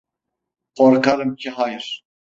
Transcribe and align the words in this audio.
Korkarım 0.77 1.35
ki 1.35 1.49
hayır. 1.49 2.01